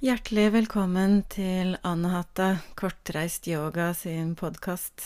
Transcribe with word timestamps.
Hjertelig 0.00 0.46
velkommen 0.54 1.18
til 1.28 1.74
Anahata 1.84 2.54
kortreist 2.72 3.44
yoga 3.52 3.90
sin 3.92 4.30
podkast. 4.32 5.02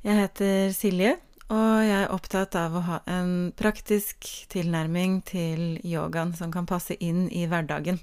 Jeg 0.00 0.22
heter 0.22 0.70
Silje, 0.72 1.10
og 1.52 1.82
jeg 1.84 1.98
er 1.98 2.14
opptatt 2.14 2.56
av 2.56 2.78
å 2.78 2.80
ha 2.86 2.96
en 3.12 3.50
praktisk 3.52 4.24
tilnærming 4.54 5.18
til 5.28 5.76
yogaen 5.84 6.32
som 6.32 6.48
kan 6.54 6.64
passe 6.64 6.96
inn 6.96 7.26
i 7.28 7.42
hverdagen. 7.44 7.98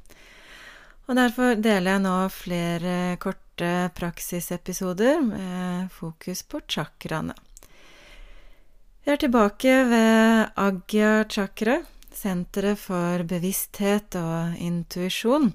Og 1.09 1.17
derfor 1.17 1.57
deler 1.57 1.95
jeg 1.95 2.03
nå 2.03 2.13
flere 2.35 2.97
korte 3.25 3.71
praksisepisoder 3.97 5.17
med 5.25 5.89
fokus 5.97 6.43
på 6.45 6.61
chakraene. 6.69 7.33
Vi 9.01 9.15
er 9.15 9.17
tilbake 9.25 9.79
ved 9.89 10.61
Agya 10.61 11.25
chakra, 11.25 11.79
Senteret 12.21 12.77
for 12.77 13.23
bevissthet 13.25 14.13
og 14.19 14.57
intuisjon. 14.61 15.49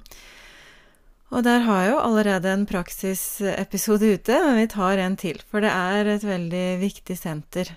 Og 1.35 1.43
der 1.47 1.63
har 1.67 1.83
jeg 1.83 1.93
jo 1.93 2.03
allerede 2.03 2.53
en 2.55 2.67
praksisepisode 2.67 4.13
ute, 4.15 4.37
men 4.47 4.61
vi 4.61 4.67
tar 4.71 5.03
en 5.03 5.17
til, 5.19 5.41
for 5.51 5.63
det 5.63 5.71
er 5.71 6.11
et 6.11 6.27
veldig 6.27 6.67
viktig 6.83 7.17
senter. 7.19 7.73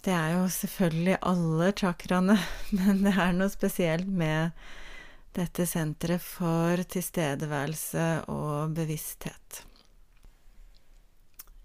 Det 0.00 0.12
er 0.14 0.36
jo 0.38 0.44
selvfølgelig 0.48 1.18
alle 1.22 1.72
chakraene, 1.76 2.38
men 2.78 3.02
det 3.06 3.16
er 3.16 3.34
noe 3.36 3.50
spesielt 3.52 4.08
med 4.08 4.54
dette 5.36 5.66
senteret 5.68 6.22
for 6.24 6.80
tilstedeværelse 6.90 8.06
og 8.30 8.72
bevissthet. 8.74 9.64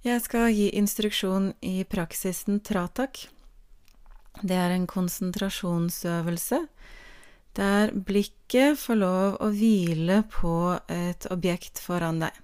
Jeg 0.06 0.22
skal 0.22 0.52
gi 0.54 0.68
instruksjon 0.78 1.54
i 1.66 1.80
praksisen 1.90 2.60
tratak. 2.62 3.24
Det 4.44 4.56
er 4.56 4.74
en 4.76 4.88
konsentrasjonsøvelse 4.90 6.66
der 7.56 7.94
blikket 7.96 8.76
får 8.80 8.98
lov 9.00 9.38
å 9.40 9.48
hvile 9.56 10.24
på 10.28 10.76
et 10.92 11.28
objekt 11.32 11.80
foran 11.80 12.20
deg. 12.26 12.36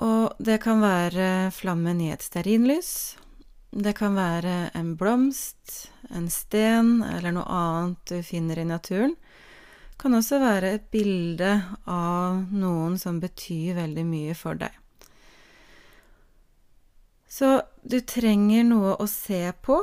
Og 0.00 0.36
det 0.40 0.58
kan 0.64 0.80
være 0.80 1.52
flammen 1.56 2.00
i 2.04 2.10
et 2.12 2.24
stearinlys. 2.24 3.16
Det 3.76 3.92
kan 3.96 4.16
være 4.16 4.70
en 4.76 4.94
blomst, 4.96 5.90
en 6.08 6.28
sten 6.32 7.02
eller 7.04 7.36
noe 7.36 7.46
annet 7.52 8.12
du 8.12 8.22
finner 8.24 8.60
i 8.60 8.68
naturen. 8.68 9.16
Det 9.16 10.00
kan 10.00 10.16
også 10.16 10.40
være 10.40 10.72
et 10.76 10.88
bilde 10.92 11.52
av 11.88 12.42
noen 12.52 12.98
som 13.00 13.20
betyr 13.20 13.76
veldig 13.76 14.04
mye 14.08 14.36
for 14.36 14.60
deg. 14.60 14.72
Så 17.28 17.58
du 17.84 17.98
trenger 18.00 18.64
noe 18.64 18.94
å 19.00 19.06
se 19.10 19.42
på 19.64 19.82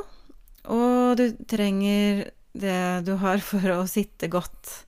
og 0.70 1.16
du 1.20 1.28
trenger 1.50 2.28
det 2.54 3.04
du 3.06 3.14
har 3.20 3.42
for 3.44 3.64
å 3.74 3.84
sitte 3.90 4.30
godt. 4.32 4.84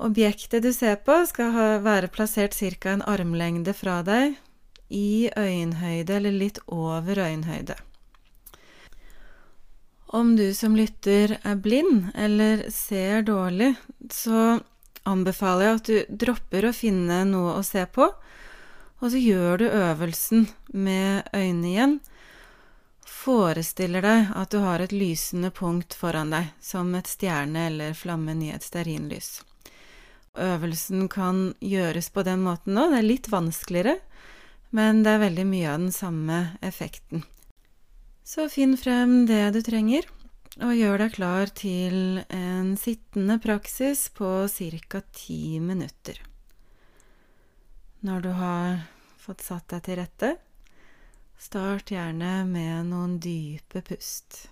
Objektet 0.00 0.64
du 0.64 0.72
ser 0.72 0.96
på, 1.04 1.18
skal 1.28 1.52
ha, 1.52 1.66
være 1.84 2.08
plassert 2.12 2.56
ca. 2.56 2.94
en 2.94 3.04
armlengde 3.04 3.74
fra 3.76 4.00
deg, 4.06 4.38
i 4.90 5.30
øyenhøyde 5.36 6.16
eller 6.16 6.34
litt 6.34 6.58
over 6.66 7.20
øyenhøyde. 7.20 7.76
Om 10.10 10.34
du 10.34 10.48
som 10.54 10.74
lytter 10.74 11.36
er 11.46 11.60
blind 11.62 12.08
eller 12.18 12.64
ser 12.74 13.22
dårlig, 13.22 13.76
så 14.10 14.58
anbefaler 15.06 15.68
jeg 15.68 15.76
at 15.76 15.90
du 15.90 16.16
dropper 16.24 16.66
å 16.66 16.74
finne 16.74 17.22
noe 17.28 17.54
å 17.60 17.62
se 17.66 17.84
på, 17.86 18.08
og 19.00 19.12
så 19.12 19.20
gjør 19.20 19.62
du 19.62 19.66
øvelsen 19.68 20.48
med 20.74 21.30
øynene 21.30 21.70
igjen 21.70 21.94
forestiller 23.20 24.04
deg 24.04 24.30
at 24.36 24.52
du 24.52 24.62
har 24.64 24.80
et 24.80 24.94
lysende 24.94 25.50
punkt 25.52 25.94
foran 25.96 26.32
deg, 26.32 26.52
som 26.60 26.94
et 26.96 27.08
stjerne 27.10 27.66
eller 27.68 27.96
flammen 27.96 28.40
i 28.44 28.52
et 28.54 28.64
stearinlys. 28.64 29.42
Øvelsen 30.40 31.08
kan 31.10 31.50
gjøres 31.60 32.08
på 32.14 32.24
den 32.24 32.44
måten 32.46 32.76
nå. 32.78 32.86
Det 32.92 33.00
er 33.00 33.08
litt 33.08 33.28
vanskeligere, 33.32 33.98
men 34.70 35.02
det 35.04 35.16
er 35.16 35.24
veldig 35.26 35.46
mye 35.50 35.68
av 35.72 35.84
den 35.84 35.92
samme 35.92 36.40
effekten. 36.64 37.24
Så 38.24 38.46
finn 38.48 38.76
frem 38.78 39.24
det 39.26 39.42
du 39.56 39.60
trenger, 39.66 40.06
og 40.62 40.76
gjør 40.76 41.02
deg 41.02 41.14
klar 41.16 41.50
til 41.56 42.20
en 42.30 42.74
sittende 42.78 43.40
praksis 43.42 44.08
på 44.14 44.46
ca. 44.46 45.00
ti 45.12 45.58
minutter. 45.60 46.20
Når 48.06 48.20
du 48.22 48.30
har 48.38 48.86
fått 49.20 49.42
satt 49.44 49.68
deg 49.74 49.82
til 49.84 49.98
rette, 50.00 50.36
Start 51.40 51.88
gjerne 51.88 52.44
med 52.44 52.90
noen 52.90 53.14
dype 53.24 53.80
pust. 53.80 54.50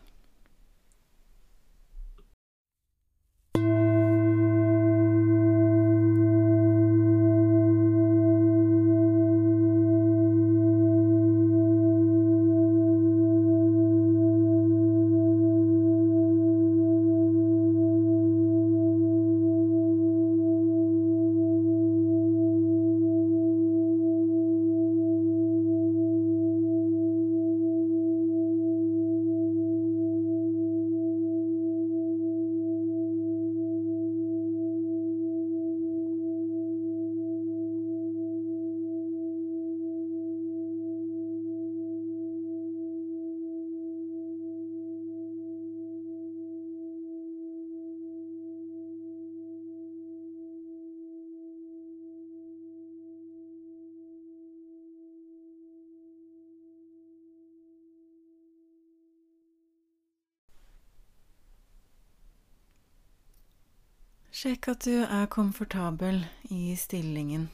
Sjekk 64.39 64.69
at 64.71 64.85
du 64.87 65.01
er 65.03 65.25
komfortabel 65.35 66.21
i 66.55 66.77
stillingen. 66.79 67.49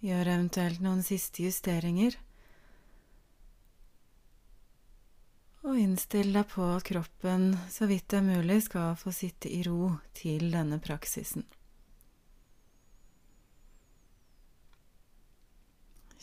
Gjør 0.00 0.30
eventuelt 0.32 0.80
noen 0.80 1.02
siste 1.04 1.44
justeringer. 1.44 2.16
Og 5.68 5.76
innstill 5.82 6.32
deg 6.32 6.48
på 6.54 6.64
at 6.78 6.88
kroppen 6.88 7.50
så 7.74 7.90
vidt 7.92 8.08
det 8.08 8.22
er 8.22 8.28
mulig 8.30 8.62
skal 8.70 8.96
få 8.96 9.12
sitte 9.12 9.52
i 9.52 9.60
ro 9.68 9.90
til 10.16 10.48
denne 10.56 10.80
praksisen. 10.80 11.44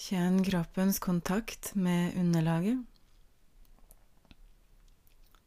Kjenn 0.01 0.41
kroppens 0.49 0.97
kontakt 0.97 1.75
med 1.77 2.17
underlaget 2.17 2.81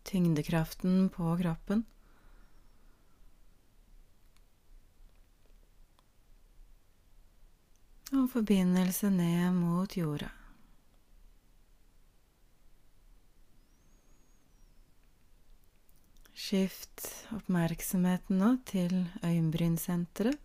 tyngdekraften 0.04 1.08
på 1.12 1.34
kroppen. 1.40 1.84
Og 8.14 8.30
forbindelse 8.30 9.10
ned 9.10 9.56
mot 9.56 9.96
jorda. 9.96 10.30
Skift 16.44 17.06
oppmerksomheten 17.34 18.38
nå 18.38 18.50
til 18.68 18.98
øyenbrynsenteret. 19.24 20.36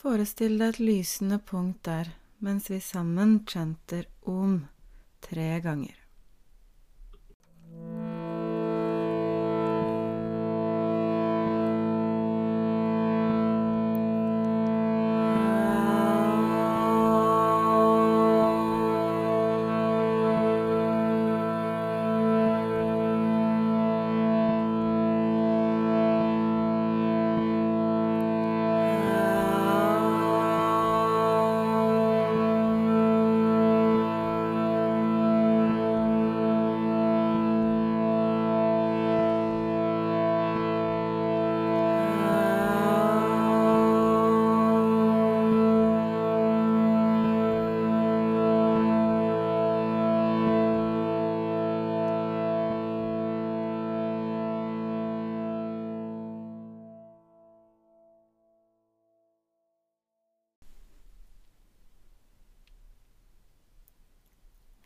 Forestill 0.00 0.58
deg 0.60 0.74
et 0.74 0.80
lysende 0.84 1.38
punkt 1.40 1.84
der 1.88 2.10
mens 2.44 2.70
vi 2.70 2.80
sammen 2.80 3.38
chanter 3.48 4.08
om 4.28 4.58
tre 5.24 5.60
ganger. 5.64 6.03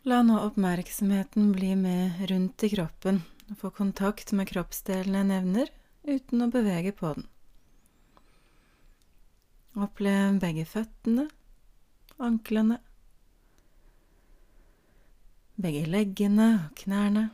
La 0.09 0.23
nå 0.25 0.39
oppmerksomheten 0.41 1.51
bli 1.51 1.75
med 1.75 2.29
rundt 2.29 2.63
i 2.63 2.69
kroppen 2.71 3.19
og 3.51 3.57
få 3.61 3.69
kontakt 3.77 4.31
med 4.33 4.47
kroppsdelene 4.49 5.19
jeg 5.19 5.27
nevner, 5.29 5.69
uten 6.07 6.41
å 6.41 6.47
bevege 6.49 6.93
på 6.97 7.11
den. 7.13 7.27
Opplev 9.77 10.39
begge 10.41 10.65
føttene, 10.71 11.27
anklene, 12.17 12.79
begge 15.61 15.85
leggene 15.93 16.49
og 16.55 16.73
knærne, 16.81 17.27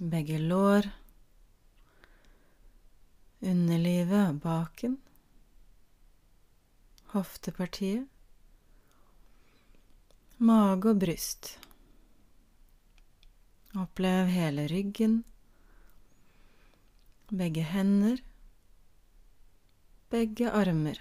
begge 0.00 0.40
lår, 0.40 0.88
underlivet 3.44 4.20
og 4.30 4.44
baken, 4.48 5.00
hoftepartiet, 7.12 8.08
mage 10.36 10.90
og 10.92 10.98
bryst. 11.00 11.54
Opplev 13.76 14.28
hele 14.32 14.66
ryggen, 14.68 15.22
begge 17.28 17.64
hender, 17.64 18.20
begge 20.12 20.50
armer, 20.52 21.00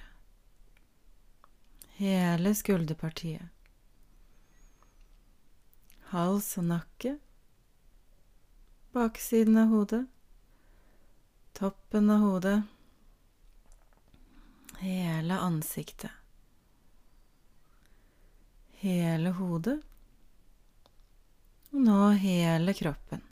hele 1.99 2.55
skulderpartiet, 2.55 3.47
hals 6.11 6.49
og 6.59 6.67
nakke, 6.71 7.15
baksiden 8.95 9.59
av 9.59 9.71
hodet, 9.71 10.03
toppen 11.55 12.11
av 12.11 12.23
hodet, 12.23 12.59
hele 14.83 15.39
ansiktet, 15.39 16.11
hele 18.85 19.33
hodet 19.33 19.79
og 21.75 21.81
nå 21.83 22.01
hele 22.21 22.73
kroppen. 22.77 23.23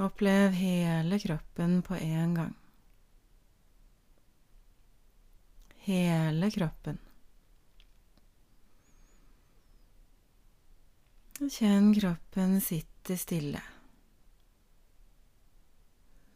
Opplev 0.00 0.56
hele 0.56 1.18
kroppen 1.22 1.82
på 1.82 1.94
en 1.94 2.34
gang. 2.34 2.54
Hele 5.86 6.50
kroppen. 6.50 6.98
Kjenn 11.40 11.94
kroppen 11.96 12.58
sitte 12.60 13.16
stille. 13.16 13.62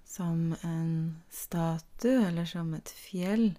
Som 0.05 0.55
en 0.63 1.21
statue 1.31 2.25
eller 2.31 2.49
som 2.49 2.73
et 2.75 2.89
fjell. 2.89 3.53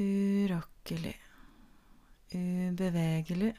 Urokkelig, 0.00 1.16
ubevegelig, 2.32 3.52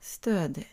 stødig. 0.00 0.66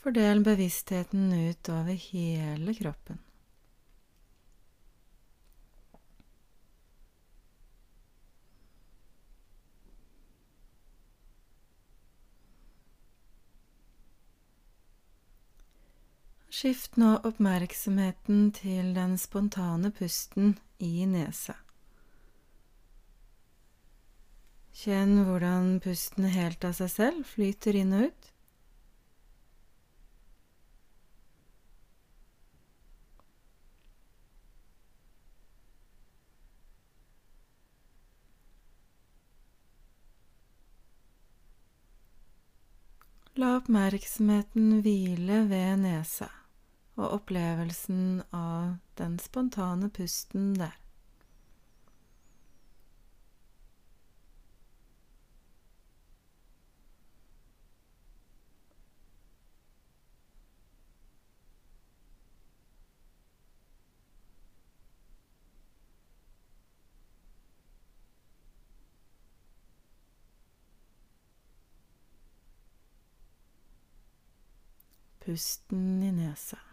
Fordel 0.00 0.42
bevisstheten 0.42 1.30
ut 1.32 1.68
over 1.68 1.92
hele 2.10 2.74
kroppen. 2.74 3.20
Skift 16.60 16.98
nå 17.00 17.14
oppmerksomheten 17.24 18.50
til 18.52 18.90
den 18.92 19.14
spontane 19.16 19.88
pusten 19.96 20.58
i 20.76 21.06
nesa. 21.08 21.54
Kjenn 24.76 25.22
hvordan 25.24 25.78
pusten 25.80 26.26
helt 26.34 26.66
av 26.68 26.74
seg 26.76 26.90
selv 26.92 27.30
flyter 27.30 27.78
inn 27.80 27.94
og 27.96 28.10
ut. 28.10 28.28
La 43.40 43.54
oppmerksomheten 43.62 44.82
hvile 44.84 45.40
ved 45.48 45.80
nesa 45.86 46.28
og 47.00 47.14
opplevelsen 47.16 48.22
av 48.36 48.76
den 49.00 49.18
spontane 49.18 49.88
pusten 49.96 50.54
der. 50.60 50.76
Pusten 75.20 76.02
i 76.02 76.10
nesa. 76.12 76.69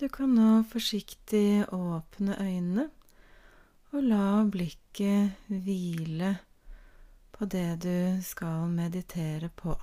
Du 0.00 0.08
kan 0.08 0.30
nå 0.32 0.62
forsiktig 0.64 1.66
åpne 1.76 2.32
øynene 2.40 2.86
og 3.92 4.04
la 4.08 4.40
blikket 4.48 5.50
hvile 5.52 6.30
på 7.34 7.44
det 7.52 7.82
du 7.84 8.22
skal 8.24 8.70
meditere 8.72 9.50
på. 9.52 9.74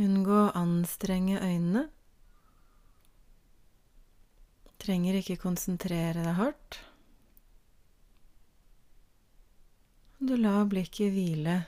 Unngå 0.00 0.38
å 0.46 0.54
anstrenge 0.62 1.36
øynene. 1.36 1.82
Trenger 4.80 5.20
ikke 5.20 5.36
konsentrere 5.44 6.24
deg 6.24 6.40
hardt. 6.40 6.80
Du 10.16 10.32
lar 10.40 10.64
blikket 10.72 11.12
hvile 11.12 11.58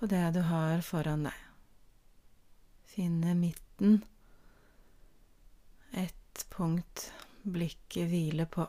på 0.00 0.06
det 0.06 0.30
du 0.30 0.40
har 0.40 0.80
foran 0.80 1.26
deg. 1.28 1.40
Finne 2.88 3.34
midten, 3.36 3.98
ett 5.92 6.46
punkt 6.48 7.12
blikket 7.42 8.08
hviler 8.08 8.48
på. 8.48 8.64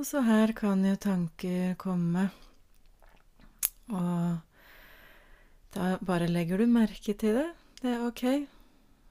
Og 0.00 0.06
så 0.08 0.22
her 0.24 0.54
kan 0.56 0.80
jo 0.80 0.94
tanker 0.96 1.74
komme, 1.76 2.22
og 3.92 4.38
da 5.76 5.88
bare 6.00 6.28
legger 6.30 6.62
du 6.62 6.70
merke 6.72 7.12
til 7.12 7.36
det. 7.36 7.50
Det 7.82 7.90
er 7.92 8.06
ok. 8.06 8.22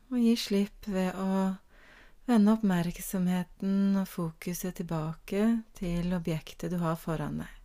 Og 0.10 0.18
gi 0.18 0.34
slipp 0.34 0.90
ved 0.90 1.14
å 1.14 1.30
vende 2.26 2.58
oppmerksomheten 2.58 4.02
og 4.02 4.10
fokuset 4.10 4.80
tilbake 4.82 5.46
til 5.78 6.10
objektet 6.18 6.74
du 6.74 6.80
har 6.82 6.98
foran 6.98 7.44
deg. 7.44 7.59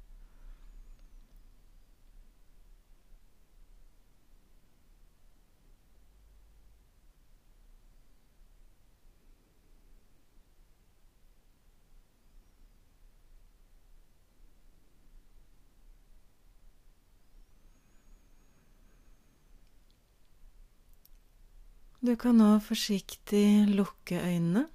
Du 22.05 22.17
kan 22.21 22.37
nå 22.37 22.59
forsiktig 22.61 23.65
lukke 23.73 24.19
øynene 24.21 24.67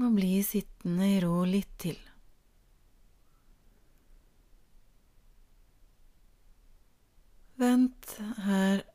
og 0.00 0.14
bli 0.16 0.38
sittende 0.40 1.08
i 1.12 1.18
ro 1.20 1.42
litt 1.44 1.74
til. 1.84 1.98
Vent 7.60 8.14
her 8.46 8.86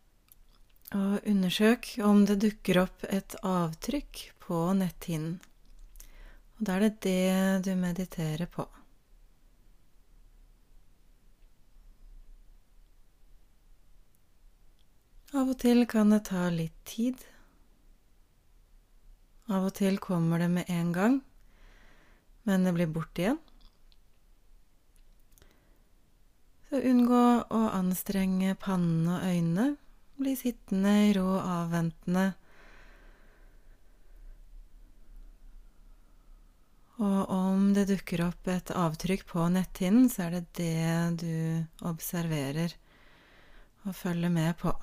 og 0.97 1.29
undersøk 1.35 1.91
om 2.09 2.25
det 2.25 2.39
dukker 2.47 2.81
opp 2.87 3.05
et 3.05 3.37
avtrykk 3.45 4.25
på 4.47 4.65
netthinnen. 4.81 5.37
Og 6.57 6.65
da 6.65 6.79
er 6.79 6.87
det 6.87 6.95
det 7.05 7.69
du 7.69 7.75
mediterer 7.77 8.49
på. 8.49 8.65
Av 15.39 15.47
og 15.53 15.55
til 15.61 15.85
kan 15.87 16.09
det 16.11 16.25
ta 16.27 16.49
litt 16.51 16.75
tid. 16.89 17.21
Av 19.47 19.69
og 19.69 19.71
til 19.77 19.95
kommer 20.03 20.41
det 20.41 20.49
med 20.51 20.67
en 20.73 20.89
gang, 20.91 21.15
men 22.43 22.65
det 22.67 22.73
blir 22.75 22.89
borte 22.91 23.23
igjen. 23.23 23.39
Så 26.67 26.81
unngå 26.91 27.21
å 27.55 27.61
anstrenge 27.71 28.57
pannen 28.59 29.07
og 29.07 29.23
øynene. 29.29 29.69
Bli 30.19 30.35
sittende 30.35 30.97
i 31.07 31.15
ro 31.15 31.23
og 31.37 31.47
avventende. 31.55 32.27
Og 36.99 37.31
om 37.31 37.71
det 37.77 37.87
dukker 37.93 38.27
opp 38.27 38.51
et 38.51 38.75
avtrykk 38.75 39.23
på 39.31 39.47
netthinnen, 39.55 40.11
så 40.11 40.27
er 40.27 40.35
det 40.35 40.45
det 40.59 41.23
du 41.23 41.87
observerer 41.87 42.75
og 43.87 43.95
følger 43.95 44.35
med 44.35 44.57
på. 44.59 44.75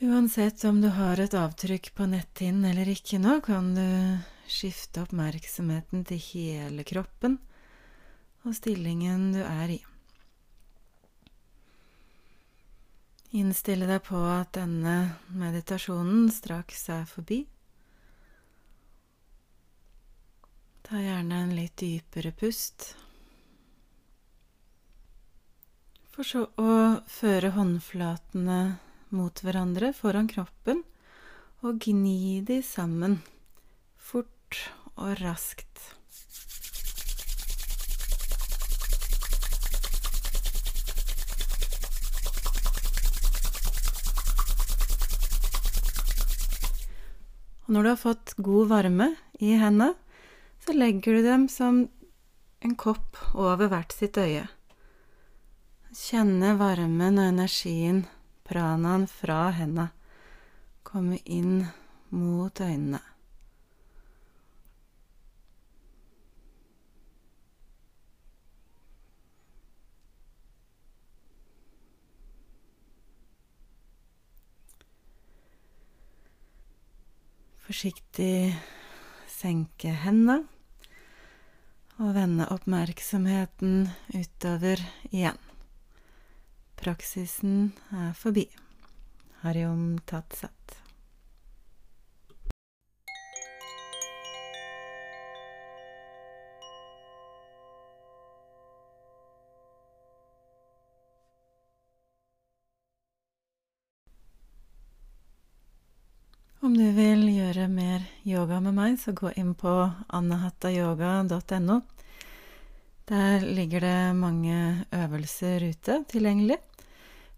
Uansett 0.00 0.64
om 0.64 0.80
du 0.80 0.88
har 0.94 1.18
et 1.18 1.34
avtrykk 1.34 1.88
på 1.98 2.06
netthinnen 2.06 2.68
eller 2.70 2.86
ikke 2.92 3.18
nå, 3.18 3.40
kan 3.42 3.72
du 3.74 3.82
skifte 4.46 5.02
oppmerksomheten 5.02 6.04
til 6.06 6.20
hele 6.22 6.84
kroppen 6.86 7.34
og 8.46 8.54
stillingen 8.54 9.32
du 9.34 9.40
er 9.42 9.74
i. 9.74 9.80
Innstille 13.42 13.90
deg 13.90 14.06
på 14.06 14.22
at 14.22 14.54
denne 14.54 15.18
meditasjonen 15.34 16.30
straks 16.30 16.86
er 16.94 17.02
forbi. 17.10 17.42
Ta 20.86 21.02
gjerne 21.02 21.42
en 21.42 21.56
litt 21.58 21.74
dypere 21.82 22.30
pust. 22.38 22.92
For 26.14 26.22
så 26.22 26.46
å 26.54 26.74
føre 27.10 27.50
håndflatene 27.58 28.60
mot 29.14 29.42
hverandre 29.44 29.92
foran 29.96 30.28
kroppen 30.30 30.82
og 31.66 31.80
gni 31.82 32.40
de 32.46 32.60
sammen 32.62 33.18
fort 33.98 34.60
og 34.96 35.18
raskt. 35.20 35.64
Og 47.68 47.74
når 47.74 47.82
du 47.82 47.88
har 47.90 48.00
fått 48.00 48.32
god 48.40 48.70
varme 48.70 49.10
i 49.44 49.52
hendene, 49.60 49.92
så 50.64 50.72
legger 50.72 51.18
du 51.18 51.26
dem 51.26 51.48
som 51.52 51.82
en 52.64 52.76
kopp 52.80 53.18
over 53.34 53.68
hvert 53.68 53.92
sitt 53.92 54.16
øye. 54.16 54.46
Kjenne 55.92 56.54
varmen 56.60 57.20
og 57.20 57.28
energien 57.32 58.06
pranaen 58.48 59.06
fra 59.10 59.50
henda 59.52 59.90
komme 60.82 61.20
inn 61.24 61.66
mot 62.10 62.60
øynene. 62.64 63.00
Forsiktig 77.68 78.56
senke 79.28 79.92
hendene 80.06 80.46
og 81.98 82.14
vende 82.16 82.46
oppmerksomheten 82.54 83.90
utover 84.16 84.80
igjen. 85.10 85.47
Praksisen 86.78 87.72
er 87.90 88.12
forbi. 88.14 88.44
Hariom 89.42 89.98
tatsat. 90.06 90.52
Om 106.60 106.76
du 106.78 106.86
vil 106.94 107.26
gjøre 107.30 107.66
mer 107.70 108.06
yoga 108.26 108.60
med 108.62 108.74
meg, 108.78 108.96
så 109.02 109.14
gå 109.18 109.34
inn 109.34 109.54
på 109.58 109.74
anahatayoga.no. 110.14 111.80
Der 113.08 113.42
ligger 113.42 113.80
det 113.80 114.00
mange 114.14 114.86
øvelser 114.94 115.70
ute 115.70 116.02
tilgjengelig 116.10 116.58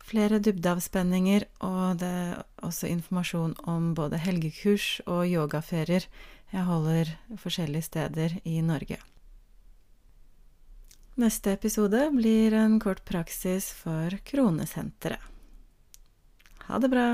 flere 0.05 0.41
dybdeavspenninger, 0.43 1.47
og 1.67 2.01
det 2.01 2.11
er 2.11 2.43
også 2.67 2.91
informasjon 2.91 3.55
om 3.69 3.93
både 3.95 4.21
helgekurs 4.21 5.01
og 5.07 5.27
yogaferier 5.29 6.07
jeg 6.51 6.67
holder 6.67 7.13
forskjellige 7.39 7.87
steder 7.87 8.37
i 8.45 8.61
Norge. 8.61 8.99
Neste 11.21 11.53
episode 11.55 12.01
blir 12.15 12.55
en 12.57 12.79
kort 12.83 13.05
praksis 13.07 13.71
for 13.77 14.15
Kronesenteret. 14.27 15.21
Ha 16.67 16.79
det 16.79 16.91
bra! 16.91 17.07